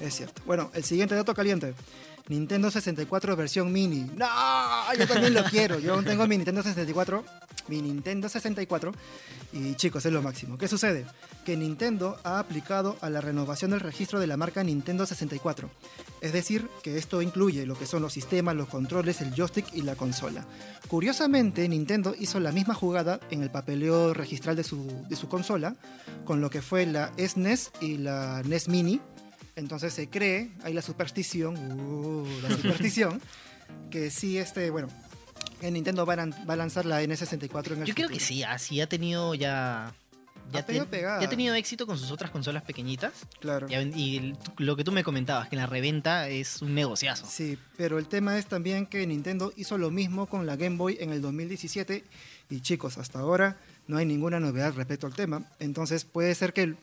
[0.00, 0.42] Es cierto.
[0.46, 1.74] Bueno, el siguiente dato caliente.
[2.28, 4.10] Nintendo 64 versión mini.
[4.16, 4.26] ¡No!
[4.98, 5.78] Yo también lo quiero.
[5.78, 7.24] Yo aún tengo mi Nintendo 64.
[7.68, 8.92] Mi Nintendo 64.
[9.52, 10.56] Y chicos, es lo máximo.
[10.56, 11.06] ¿Qué sucede?
[11.44, 15.70] Que Nintendo ha aplicado a la renovación del registro de la marca Nintendo 64.
[16.20, 19.82] Es decir, que esto incluye lo que son los sistemas, los controles, el joystick y
[19.82, 20.46] la consola.
[20.88, 25.76] Curiosamente, Nintendo hizo la misma jugada en el papeleo registral de su, de su consola,
[26.24, 29.00] con lo que fue la SNES y la NES Mini,
[29.56, 33.20] entonces se cree, hay la superstición, uh, la superstición,
[33.90, 34.88] que sí, este, bueno,
[35.70, 39.34] Nintendo va a, lanzar la N64 en el Yo creo que sí, así ha tenido
[39.34, 39.94] ya.
[40.52, 41.20] Ya, Ha tenido ten- pegada.
[41.20, 43.12] ya ha tenido éxito con sus otras consolas pequeñitas.
[43.40, 43.68] Claro.
[43.70, 47.24] Y, el- lo que tú me comentabas, que la reventa es un negociazo.
[47.26, 50.98] Sí, pero el tema es también que Nintendo hizo lo mismo con la Game Boy
[51.00, 52.04] en el 2017
[52.50, 55.42] y chicos, hasta ahora no hay ninguna novedad respecto al tema.
[55.58, 56.74] Entonces puede ser que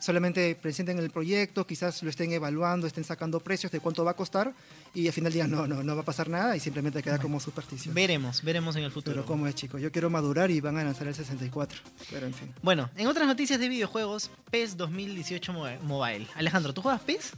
[0.00, 4.14] solamente presenten el proyecto, quizás lo estén evaluando, estén sacando precios de cuánto va a
[4.16, 4.52] costar
[4.92, 7.38] y al final digan no, no, no va a pasar nada y simplemente queda como
[7.38, 7.94] superstición.
[7.94, 9.14] Veremos, veremos en el futuro.
[9.14, 11.78] Pero cómo es, chicos, yo quiero madurar y van a lanzar el 64.
[12.10, 12.52] Pero en fin.
[12.62, 16.26] Bueno, en otras noticias de videojuegos, PES 2018 mo- Mobile.
[16.34, 17.32] Alejandro, ¿tú juegas PES?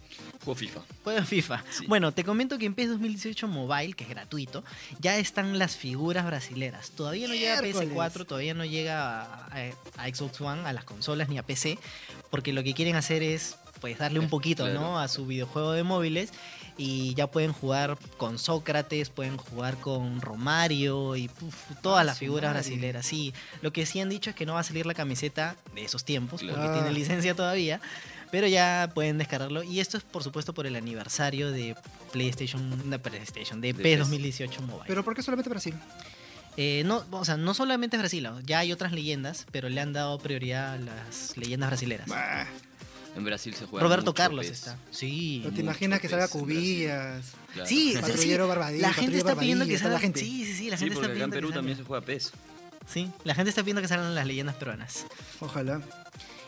[0.44, 0.80] Juego FIFA.
[1.04, 1.64] Juegas FIFA.
[1.70, 1.86] Sí.
[1.86, 4.64] Bueno, te comento que en PES 2018 Mobile, que es gratuito,
[5.00, 6.90] ya están las figuras brasileras.
[6.92, 7.90] Todavía no llega a Miércoles.
[7.90, 11.78] PS4, todavía no llega a, a- a Xbox One, a las consolas ni a PC,
[12.32, 14.80] porque lo que quieren hacer es pues darle un poquito, Claro.
[14.80, 14.98] ¿no?
[14.98, 16.30] A su videojuego de móviles
[16.78, 22.18] y ya pueden jugar con Sócrates, pueden jugar con Romario y puf, todas Ah, las
[22.18, 23.04] figuras brasileras.
[23.06, 25.84] Sí, lo que sí han dicho es que no va a salir la camiseta de
[25.84, 26.58] esos tiempos, Claro.
[26.60, 27.80] porque tiene licencia todavía.
[28.30, 29.62] Pero ya pueden descargarlo.
[29.62, 31.76] Y esto es, por supuesto, por el aniversario de
[32.12, 33.98] PlayStation, de PlayStation, de, De PES PES.
[33.98, 34.84] 2018 Mobile.
[34.86, 35.74] Pero ¿por qué solamente Brasil?
[36.56, 39.92] Eh, no, o sea, no solamente es Brasil, ya hay otras leyendas, pero le han
[39.92, 42.06] dado prioridad a las leyendas brasileras.
[42.08, 42.46] Bah,
[43.16, 44.58] En Brasil se juega Roberto mucho Carlos PES.
[44.58, 44.76] está.
[44.90, 45.40] Sí.
[45.44, 46.28] ¿No te imaginas que salga.
[46.28, 47.24] Cubillas?
[47.54, 47.68] Claro.
[47.68, 48.00] Sí, sí, sí.
[48.00, 49.92] Patrullero Barbadillo, La gente patrullero está pidiendo que salgan.
[49.94, 50.20] la gente.
[50.20, 50.70] Sí, sí, sí.
[50.70, 52.32] La Sí, gente está porque acá en pidiendo Perú que también se juega PES.
[52.86, 55.06] Sí, la gente está pidiendo que salgan las leyendas peruanas.
[55.40, 55.80] Ojalá.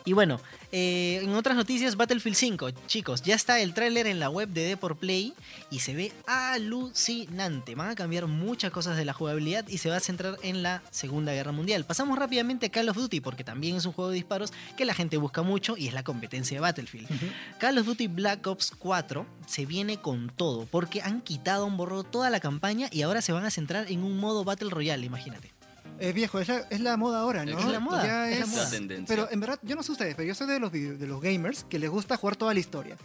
[0.07, 0.39] Y bueno,
[0.71, 2.71] eh, en otras noticias, Battlefield 5.
[2.87, 5.33] Chicos, ya está el tráiler en la web de Deport Play
[5.71, 7.75] y se ve alucinante.
[7.75, 10.83] Van a cambiar muchas cosas de la jugabilidad y se va a centrar en la
[10.91, 11.87] Segunda Guerra Mundial.
[11.87, 14.93] Pasamos rápidamente a Call of Duty porque también es un juego de disparos que la
[14.93, 17.09] gente busca mucho y es la competencia de Battlefield.
[17.59, 22.05] Call of Duty Black Ops 4 se viene con todo porque han quitado, han borrado
[22.05, 25.54] toda la campaña y ahora se van a centrar en un modo Battle Royale, imagínate.
[25.99, 27.59] Es viejo, es la, es la moda ahora, ¿no?
[27.59, 28.65] Es la moda, Ya es la es- moda.
[28.65, 29.07] La tendencia.
[29.07, 31.21] Pero en verdad, yo no sé ustedes, pero yo soy de los, video- de los
[31.23, 32.97] gamers que les gusta jugar toda la historia.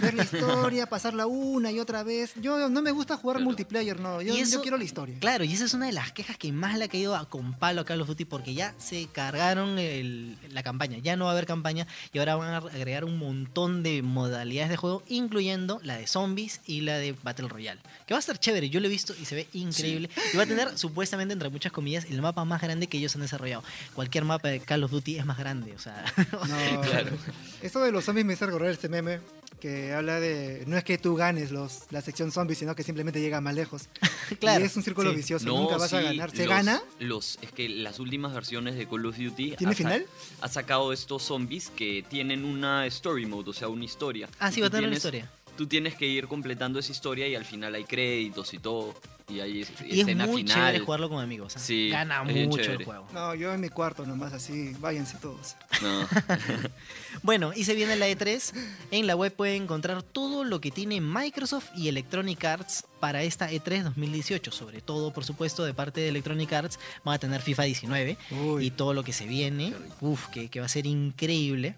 [0.00, 2.32] Ver la historia, pasarla una y otra vez.
[2.36, 3.46] Yo no me gusta jugar Claro.
[3.46, 4.22] multiplayer, no.
[4.22, 5.16] Yo, eso- yo quiero la historia.
[5.18, 7.52] Claro, y esa es una de las quejas que más le ha caído a, con
[7.54, 11.30] palo a Call of Duty porque ya se cargaron el- la campaña, ya no va
[11.30, 15.80] a haber campaña y ahora van a agregar un montón de modalidades de juego, incluyendo
[15.82, 18.86] la de zombies y la de Battle Royale, que va a estar chévere, yo lo
[18.86, 22.22] he visto y se ve increíble y va a tener supuestamente entre muchas comillas el
[22.22, 23.62] mapa más grande que ellos han desarrollado.
[23.94, 27.10] Cualquier mapa de Call of Duty es más grande, o sea, No, Claro.
[27.62, 29.20] Esto de los zombies me hizo recordar este meme
[29.60, 30.64] que habla de...
[30.66, 33.88] No es que tú ganes los, la sección zombies, sino que simplemente llega más lejos.
[34.40, 35.16] Claro, Y es un círculo sí.
[35.18, 36.32] vicioso, No, nunca vas a ganar.
[36.32, 36.82] ¿Se los- gana?
[36.98, 40.06] Los, es que las últimas versiones de Call of Duty ¿Tiene ha, final?
[40.40, 44.28] ha sacado estos zombies que tienen una story mode, o sea, una historia.
[44.40, 45.30] Ah, sí, va a tener una historia.
[45.56, 48.94] Tú tienes que ir completando esa historia y al final hay créditos y todo.
[49.28, 50.56] Y hay es- Y es escena muy final.
[50.56, 51.54] chévere jugarlo con amigos.
[51.56, 51.58] ¿ah?
[51.58, 53.08] Sí, Gana es mucho el juego.
[53.12, 55.56] No, yo en mi cuarto nomás así, váyanse todos.
[55.82, 56.06] No.
[57.22, 58.52] Bueno, y se viene la E3.
[58.90, 63.50] En la web pueden encontrar todo lo que tiene Microsoft y Electronic Arts para esta
[63.50, 64.52] E E3 2018.
[64.52, 68.66] Sobre todo, por supuesto, de parte de Electronic Arts van a tener FIFA 19 Uy.
[68.66, 69.72] y todo lo que se viene.
[70.00, 71.74] Uf, que, que va a ser increíble.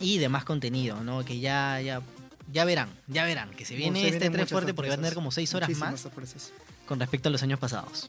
[0.00, 1.24] Y demás contenido, ¿no?
[1.24, 2.02] Que ya, ya,
[2.52, 3.50] ya verán, ya verán.
[3.50, 5.54] Que se viene Se este vienen E3 muchas fuerte porque va a tener como 6
[5.54, 6.52] horas muchísimas más sorpresas.
[6.86, 8.08] con respecto a los años pasados.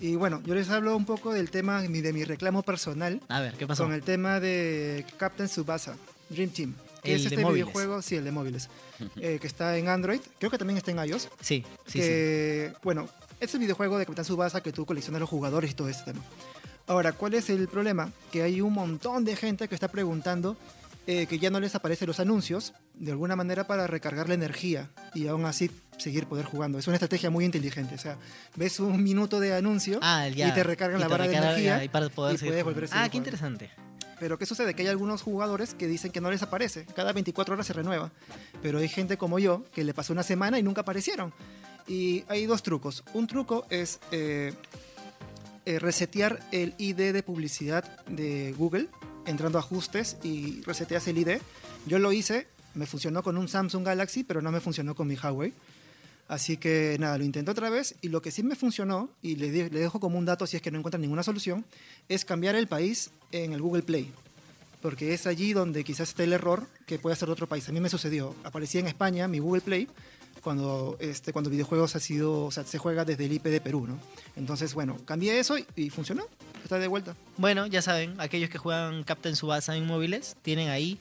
[0.00, 3.40] Y bueno, yo les hablo un poco del tema de mi, de reclamo personal A
[3.40, 3.84] ver, ¿qué pasó?
[3.84, 5.96] con el tema de Captain Tsubasa,
[6.28, 6.74] Dream Team.
[7.02, 7.64] Que El es de este móviles.
[7.66, 8.68] videojuego, sí, el de móviles,
[9.16, 11.28] eh, que está en Android, creo que también está en iOS.
[11.40, 11.98] Sí, sí, sí.
[11.98, 13.08] que, bueno,
[13.40, 16.22] es el videojuego de Capitán Subasa que tú coleccionas los jugadores y todo este tema.
[16.86, 18.12] Ahora, ¿cuál es el problema?
[18.30, 20.56] Que hay un montón de gente que está preguntando
[21.06, 24.90] eh, que ya no les aparecen los anuncios de alguna manera para recargar la energía
[25.14, 26.78] y aún así seguir poder jugando.
[26.78, 27.94] Es una estrategia muy inteligente.
[27.94, 28.18] O sea,
[28.56, 30.48] ves un minuto de anuncio Ah, ya.
[30.48, 32.62] y te recargan Y la te barra de energía y para poder y seguir puedes
[32.64, 32.80] jugando.
[32.80, 33.50] volver a Ah, seguir qué jugando.
[33.50, 33.70] interesante.
[34.20, 34.74] Pero ¿qué sucede?
[34.74, 36.86] Que hay algunos jugadores que dicen que no les aparece.
[36.94, 38.12] Cada 24 horas se renueva.
[38.62, 41.34] Pero hay gente como yo que le pasó una semana y nunca aparecieron.
[41.88, 43.02] Y hay dos trucos.
[43.14, 44.52] Un truco es eh,
[45.66, 48.86] eh, resetear el ID de publicidad de Google,
[49.26, 51.38] entrando ajustes y reseteas el ID.
[51.86, 55.16] Yo lo hice, me funcionó con un Samsung Galaxy, pero no me funcionó con mi
[55.16, 55.52] Huawei.
[56.28, 59.50] Así que nada, lo intenté otra vez y lo que sí me funcionó, y le,
[59.50, 61.64] de- le dejo como un dato si es que no encuentran ninguna solución,
[62.08, 64.10] es cambiar el país en el Google Play.
[64.80, 67.68] Porque es allí donde quizás esté el error que puede de otro país.
[67.68, 68.34] A mí me sucedió.
[68.44, 69.88] Aparecía en España mi Google Play
[70.42, 73.86] cuando, este, cuando videojuegos ha sido, o sea, se juega desde el IP de Perú,
[73.86, 73.98] ¿no?
[74.36, 76.24] Entonces, bueno, cambié eso y, y funcionó.
[76.62, 77.16] Está de vuelta.
[77.38, 80.98] Bueno, ya saben, aquellos que juegan Captain Subasa en móviles tienen ahí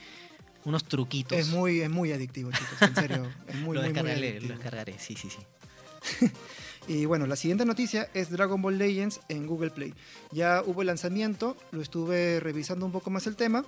[0.63, 1.37] unos truquitos.
[1.37, 2.81] Es muy, es muy adictivo, chicos.
[2.81, 3.31] En serio.
[3.47, 6.27] Es muy, lo muy, muy descargaré, lo descargaré, sí, sí, sí.
[6.87, 9.93] Y bueno, la siguiente noticia es Dragon Ball Legends en Google Play.
[10.31, 13.63] Ya hubo el lanzamiento, lo estuve revisando un poco más el tema.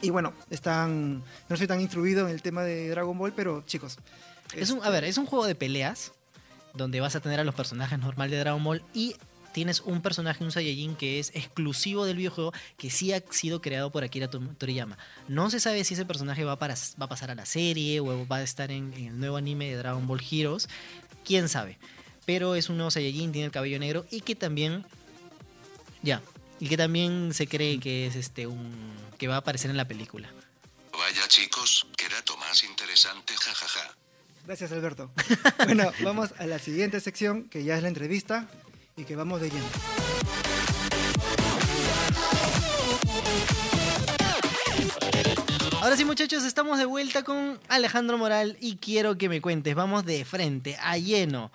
[0.00, 3.98] Y bueno, están, no soy tan instruido en el tema de Dragon Ball, pero chicos.
[4.54, 6.12] Es un, a ver, es un juego de peleas
[6.74, 9.16] donde vas a tener a los personajes normal de Dragon Ball y
[9.52, 13.90] tienes un personaje, un Saiyajin que es exclusivo del videojuego que sí ha sido creado
[13.90, 14.96] por Akira Tor- Toriyama.
[15.26, 18.26] No se sabe si ese personaje va, para, va a pasar a la serie o
[18.28, 20.68] va a estar en, en el nuevo anime de Dragon Ball Heroes.
[21.24, 21.78] Quién sabe.
[22.26, 24.84] Pero es un nuevo Saiyajin, tiene el cabello negro y que también.
[26.02, 26.22] Ya.
[26.60, 28.72] Y que también se cree que es este un.
[29.18, 30.28] que va a aparecer en la película.
[30.92, 33.96] Vaya chicos, qué dato más interesante, jajaja.
[34.50, 35.12] Gracias, Alberto.
[35.64, 38.48] bueno, vamos a la siguiente sección, que ya es la entrevista
[38.96, 39.64] y que vamos de lleno.
[45.80, 50.04] Ahora sí, muchachos, estamos de vuelta con Alejandro Moral y quiero que me cuentes, vamos
[50.04, 51.52] de frente, a lleno.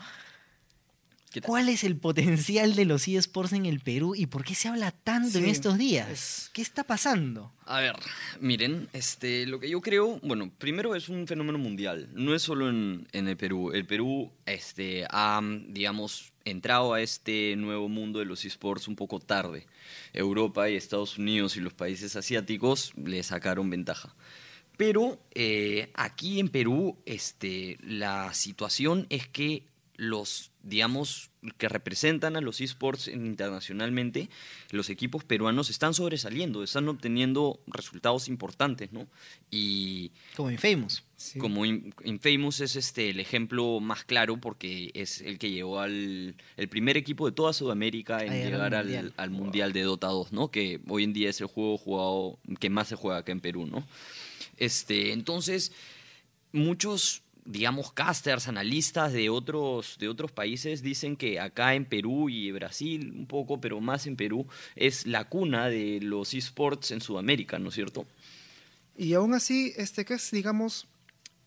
[1.41, 4.91] ¿Cuál es el potencial de los eSports en el Perú y por qué se habla
[4.91, 6.09] tanto en Sí, estos días?
[6.09, 7.51] es- ¿Qué está pasando?
[7.65, 7.95] A ver,
[8.39, 12.69] miren, este, lo que yo creo, bueno, primero es un fenómeno mundial, no es solo
[12.69, 13.71] en, en el Perú.
[13.71, 19.19] El Perú, este, ha, digamos, entrado a este nuevo mundo de los esports un poco
[19.19, 19.65] tarde.
[20.13, 24.15] Europa y Estados Unidos y los países asiáticos le sacaron ventaja.
[24.77, 29.63] Pero eh, aquí en Perú, este, la situación es que
[29.97, 34.29] los, digamos, que representan a los esports en- internacionalmente,
[34.71, 39.07] los equipos peruanos están sobresaliendo, están obteniendo resultados importantes, ¿no?
[39.51, 41.03] Y Como en Famous.
[41.17, 41.39] Sí.
[41.39, 46.35] como In- Infamous es este el ejemplo más claro porque es el que llevó al
[46.57, 50.51] el primer equipo de toda Sudamérica en llegar al Mundial de Dota 2, ¿no?
[50.51, 53.65] Que hoy en día es el juego jugado que más se juega acá en Perú,
[53.65, 53.87] ¿no?
[54.57, 55.71] Este, entonces
[56.51, 62.51] muchos digamos casters, analistas de otros de otros países dicen que acá en Perú y
[62.51, 67.59] Brasil un poco, pero más en Perú es la cuna de los esports en Sudamérica,
[67.59, 68.05] ¿no es cierto?
[68.97, 70.87] Y aún así, este, ¿qué es, digamos,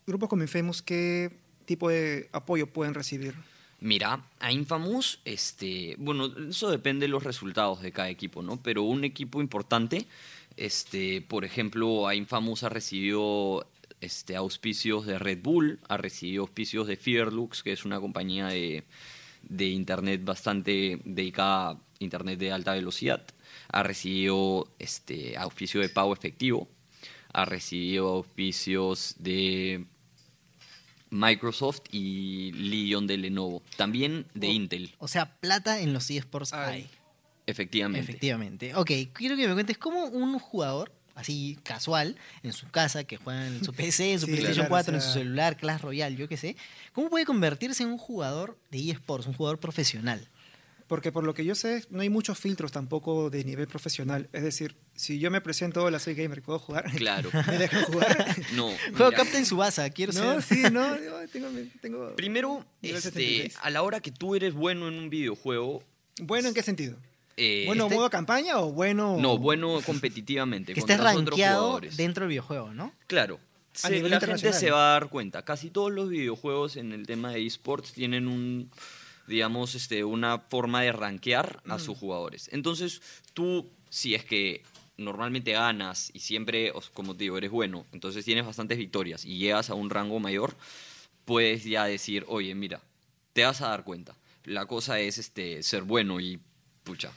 [0.07, 1.31] grupos como Infamous, qué
[1.65, 3.35] tipo de apoyo pueden recibir?
[3.81, 8.61] Mira, a Infamous, este, bueno, eso depende de los resultados de cada equipo, ¿no?
[8.61, 10.05] Pero un equipo importante,
[10.57, 13.65] este, por ejemplo, a Infamous ha recibido
[14.01, 18.83] este, auspicios de Red Bull, ha recibido auspicios de Fearlux, que es una compañía de,
[19.43, 23.25] de internet bastante dedicada a internet de alta velocidad,
[23.71, 26.67] ha recibido este, auspicio de pago efectivo,
[27.33, 29.85] ha recibido auspicios de
[31.11, 33.63] Microsoft y Legion de Lenovo.
[33.77, 34.51] También de Oh.
[34.51, 36.73] Intel, O sea, plata en los eSports Ay.
[36.83, 36.89] hay.
[37.47, 37.99] efectivamente.
[37.99, 38.75] Efectivamente.
[38.75, 43.47] Ok, quiero que me cuentes cómo un jugador, así casual, en su casa, que juega
[43.47, 46.15] en su PC, en su Sí, PlayStation claro, 4, o en su celular, Clash Royale,
[46.15, 46.55] yo qué sé,
[46.93, 50.27] ¿cómo puede convertirse en un jugador de eSports, un jugador profesional?
[50.87, 54.27] Porque por lo que yo sé, no hay muchos filtros tampoco de nivel profesional.
[54.33, 56.89] Es decir, si yo me presento, hola, soy gamer, ¿puedo jugar?
[56.95, 57.29] Claro.
[57.47, 58.35] ¿Me dejan jugar?
[58.55, 60.57] No, Juego Captain Subasa, quiero no, ser...
[60.57, 60.95] sí, no,
[61.31, 61.49] tengo...
[61.79, 63.57] tengo Primero, este, 76.
[63.61, 65.83] a la hora que tú eres bueno en un videojuego,
[66.21, 66.97] ¿Bueno en qué sentido?
[67.39, 69.17] Eh, ¿Bueno este- modo campaña o bueno...?
[69.19, 70.73] no, bueno competitivamente.
[70.73, 72.93] Que estés rankeado dentro del videojuego, ¿no?
[73.07, 73.39] Claro.
[73.83, 75.43] A Se- la gente se va a dar cuenta.
[75.45, 78.69] Casi todos los videojuegos en el tema de esports tienen un,
[79.27, 82.49] digamos, este, una forma de rankear a sus jugadores.
[82.51, 83.01] Entonces,
[83.33, 84.63] tú, si es que
[84.97, 89.69] normalmente ganas y siempre, como te digo, eres bueno, entonces tienes bastantes victorias y llegas
[89.69, 90.57] a un rango mayor,
[91.23, 92.81] puedes ya decir, oye, mira,
[93.31, 94.15] te vas a dar cuenta.
[94.43, 96.39] La cosa es este, ser bueno y,
[96.83, 97.11] pucha,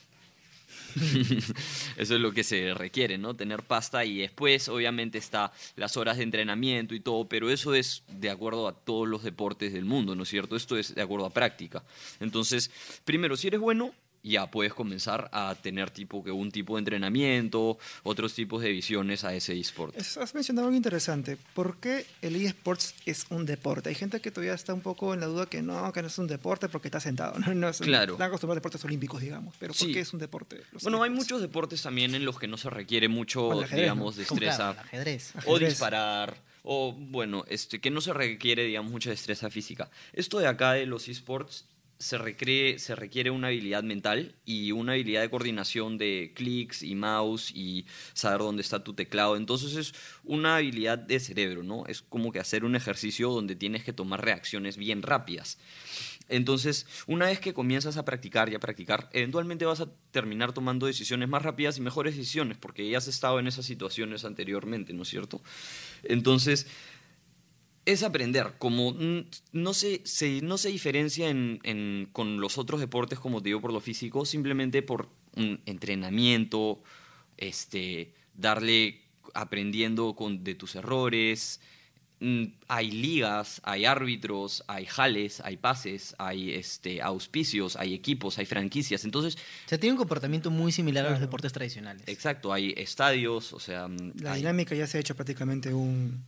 [1.96, 3.34] eso es lo que se requiere, ¿no?
[3.34, 8.02] Tener pasta y después obviamente está las horas de entrenamiento y todo, pero eso es
[8.08, 10.56] de acuerdo a todos los deportes del mundo, ¿no es cierto?
[10.56, 11.82] Esto es de acuerdo a práctica.
[12.20, 12.70] Entonces,
[13.04, 13.92] primero, si eres bueno,
[14.24, 19.24] ya puedes comenzar a tener tipo que un tipo de entrenamiento, otros tipos de visiones
[19.24, 19.96] a ese eSport.
[19.96, 21.36] Es- Has mencionado algo interesante.
[21.54, 23.88] ¿Por qué el eSports es un deporte?
[23.88, 26.18] Hay gente que todavía está un poco en la duda que no, que no es
[26.18, 27.38] un deporte porque está sentado.
[27.40, 28.12] No, no es Claro.
[28.14, 29.54] Están acostumbrados a deportes olímpicos, digamos.
[29.58, 29.92] Pero ¿por Sí.
[29.92, 30.62] qué es un deporte?
[30.72, 33.80] los Bueno, hay muchos deportes también en los que no se requiere mucho, Bueno, ajedrez,
[33.82, 34.20] digamos, ¿no?
[34.20, 34.56] destreza.
[34.72, 35.32] Claro, ajedrez.
[35.34, 35.68] o Ajedrez.
[35.70, 39.90] disparar, o bueno, este, que no se requiere, digamos, mucha destreza física.
[40.12, 41.64] Esto de acá de los esports
[42.02, 46.96] se, recree- se requiere una habilidad mental y una habilidad de coordinación de clics y
[46.96, 49.36] mouse y saber dónde está tu teclado.
[49.36, 51.86] Entonces es una habilidad de cerebro, ¿no?
[51.86, 55.58] Es como que hacer un ejercicio donde tienes que tomar reacciones bien rápidas.
[56.28, 60.86] Entonces, una vez que comienzas a practicar y a practicar, eventualmente vas a terminar tomando
[60.86, 65.02] decisiones más rápidas y mejores decisiones, porque ya has estado en esas situaciones anteriormente, ¿no
[65.02, 65.40] es cierto?
[66.02, 66.66] Entonces,
[67.84, 68.94] es aprender, como
[69.52, 73.60] no se, se- no se diferencia en- en- con los otros deportes, como te digo,
[73.60, 76.82] por lo físico, simplemente por un entrenamiento,
[77.38, 79.00] este, darle
[79.34, 81.60] aprendiendo con, de tus errores.
[82.68, 89.04] Hay ligas, hay árbitros, hay jales, hay pases, hay este, auspicios, hay equipos, hay franquicias.
[89.04, 89.34] Entonces,
[89.66, 92.06] O sea, tiene un comportamiento muy similar a los deportes tradicionales.
[92.06, 96.22] exacto, hay estadios, o sea, mm, La hay- dinámica ya se ha hecho prácticamente un,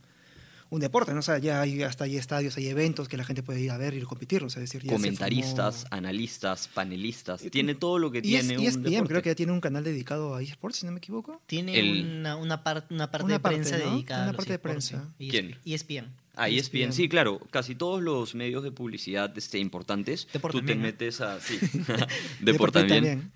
[0.75, 1.19] un deporte, ¿no?
[1.19, 3.77] O sea, ya hay, hasta hay estadios, hay eventos que la gente puede ir a
[3.77, 7.43] ver y competir, o sea, es decir, ya comentaristas, formó- analistas, panelistas.
[7.43, 9.09] Y- Tiene todo lo que Y es, tiene y un ESPN, deporte.
[9.09, 11.41] creo que ya tiene un canal dedicado a eSports, si no me equivoco.
[11.47, 13.91] Tiene El- una, una, par- una parte Una de parte, prensa ¿no?
[13.91, 15.13] dedicada Una a los parte de prensa.
[15.17, 15.57] ¿Quién?
[15.65, 16.11] ESPN.
[16.37, 16.93] Ah, ESPN, ESPN.
[16.93, 17.39] sí, claro.
[17.49, 21.39] Casi todos los medios de publicidad este, importantes, Deport tú te metes a...
[21.39, 21.57] Sí,
[22.41, 23.31] Deport también, también.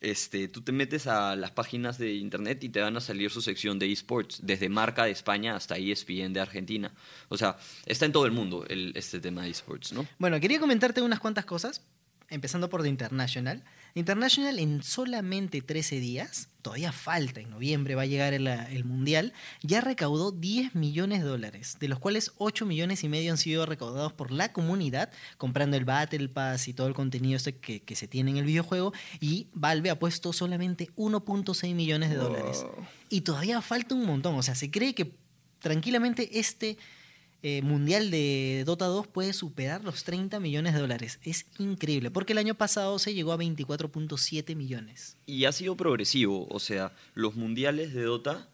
[0.00, 3.40] Este, tú te metes a las páginas de internet y te van a salir su
[3.42, 6.92] sección de esports, desde marca de España hasta ESPN de Argentina.
[7.28, 7.56] O sea,
[7.86, 10.06] está en todo el mundo el, este tema de esports, ¿no?
[10.18, 11.82] Bueno, quería comentarte unas cuantas cosas,
[12.28, 13.62] empezando por The International.
[13.94, 18.84] The International en solamente 13 días, todavía falta, en noviembre va a llegar el, el
[18.84, 23.38] Mundial, ya recaudó 10 millones de dólares, de los cuales 8 millones y medio han
[23.38, 27.82] sido recaudados por la comunidad, comprando el Battle Pass y todo el contenido este que,
[27.82, 32.62] que se tiene en el videojuego, y Valve ha puesto solamente 1.6 millones de dólares.
[32.62, 32.86] Wow.
[33.08, 35.14] Y todavía falta un montón, o sea, se cree que
[35.60, 36.78] tranquilamente este
[37.42, 41.20] eh, mundial de Dota 2 puede superar los 30 millones de dólares.
[41.22, 45.16] Es increíble, porque el año pasado se llegó a 24.7 millones.
[45.26, 48.48] Y ha sido progresivo, o sea, los mundiales de Dota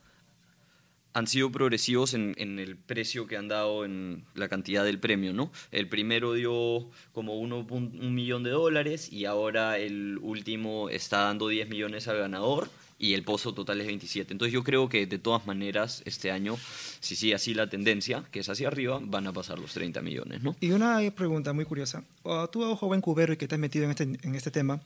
[1.15, 5.35] han sido progresivos en, en el precio que han dado en la cantidad del premio,
[5.35, 5.53] ¿no?
[5.71, 11.19] El primero dio como uno pun- un millón de dólares y ahora el último está
[11.25, 12.71] dando 10 millones al ganador
[13.03, 14.33] y el pozo total es 27.
[14.33, 16.57] Entonces yo creo que de todas maneras este año,
[17.01, 20.43] si sigue así la tendencia, que es hacia arriba, van a pasar los 30 millones,
[20.45, 20.55] ¿no?
[20.61, 22.05] Y una pregunta muy curiosa.
[22.23, 24.81] O Tú, joven cubero y que te has metido en este, en este tema,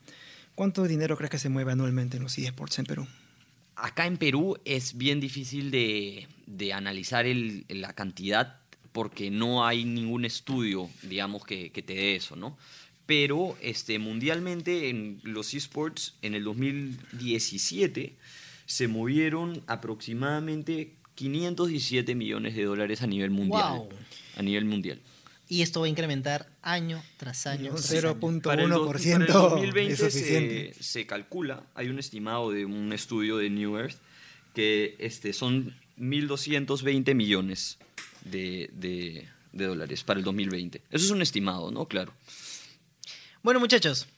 [0.55, 3.07] ¿cuánto dinero crees que se mueve anualmente en los eSports en Perú?
[3.77, 8.61] Acá en Perú es bien difícil de, de analizar el- la cantidad
[8.93, 12.57] porque no hay ningún estudio, digamos, que, que te dé eso, ¿no?
[13.07, 18.15] Pero este, mundialmente en los esports en el 2017
[18.67, 23.79] se movieron aproximadamente 517 millones de dólares a nivel mundial.
[23.79, 23.89] Wow.
[24.37, 25.01] A nivel mundial.
[25.49, 27.71] Y esto va a incrementar año tras año.
[27.71, 28.01] Un tras año.
[28.21, 30.75] 0.1% Para el do- para el 2020 es suficiente.
[30.75, 33.97] Se, se calcula, hay un estimado de un estudio de New Earth
[34.55, 37.79] que este, son 1.220 millones
[38.25, 40.83] de, de- de dólares para el 2020.
[40.91, 41.87] Eso es un estimado, ¿no?
[41.87, 42.13] Claro.
[43.47, 44.09] Bueno, muchachos,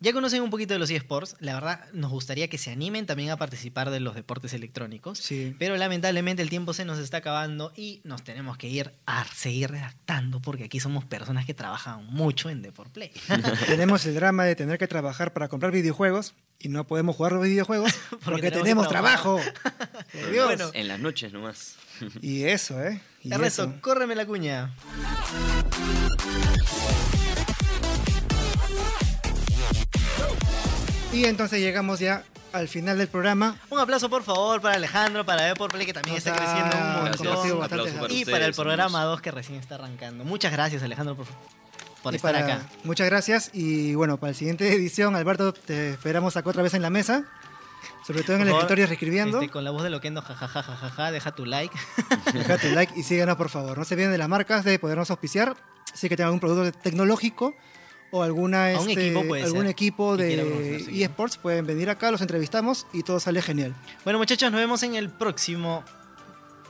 [0.00, 1.36] ya conocen un poquito de los eSports.
[1.40, 5.18] La verdad, nos gustaría que se animen también a participar de los deportes electrónicos.
[5.18, 5.56] Sí.
[5.58, 9.70] Pero lamentablemente el tiempo se nos está acabando y nos tenemos que ir a seguir
[9.70, 13.12] redactando porque aquí somos personas que trabajan mucho en Deport Play.
[13.66, 17.44] Tenemos el drama de tener que trabajar para comprar videojuegos y no podemos jugar los
[17.44, 17.94] videojuegos
[18.26, 19.40] porque, tenemos trabajo.
[20.12, 20.44] Por Dios.
[20.44, 20.70] Bueno.
[20.74, 21.76] En las noches nomás.
[22.20, 23.00] Y eso, ¿eh?
[23.22, 23.80] Y Ernesto, eso.
[23.80, 24.74] córreme la cuña.
[31.16, 33.56] Y entonces llegamos ya al final del programa.
[33.70, 37.04] Un aplauso, por favor, para Alejandro, para Deport Play, que también está Nos creciendo un
[37.04, 37.58] montón.
[37.58, 39.12] Bastante para Y ustedes, para el programa amigos.
[39.16, 40.24] 2 que recién está arrancando.
[40.24, 41.26] Muchas gracias, Alejandro, por,
[42.02, 42.66] por estar para- acá.
[42.84, 43.50] Muchas gracias.
[43.54, 47.24] Y bueno, para la siguiente edición, Alberto, te esperamos acá otra vez en la mesa.
[48.06, 49.40] Sobre todo en el favor, escritorio reescribiendo.
[49.40, 51.74] este, con la voz de Loquendo, jajajajaja, ja, ja, ja, deja tu like.
[52.34, 53.78] Deja tu like y síguenos, por favor.
[53.78, 55.56] No se olviden de las marcas de podernos auspiciar.
[55.94, 57.54] Si que tengan algún producto tecnológico
[58.18, 63.02] o alguna, este, equipo algún ser, equipo de eSports, pueden venir acá, los entrevistamos y
[63.02, 63.74] todo sale genial.
[64.04, 65.84] Bueno, muchachos, nos vemos en el próximo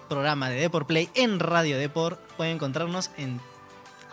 [0.09, 2.20] programa de Deport Play en Radio Deport.
[2.36, 3.40] Pueden encontrarnos en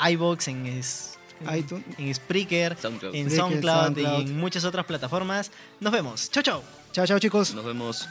[0.09, 1.83] iBox, en, es- en- iTunes.
[1.97, 3.15] en Spreaker, SoundCloud.
[3.15, 4.19] en SoundCloud, SoundCloud.
[4.19, 5.51] y en muchas otras plataformas.
[5.79, 6.29] Nos vemos.
[6.31, 6.61] Chau, chau.
[6.91, 7.53] Chao, chao, chicos.
[7.53, 8.07] Nos vemos.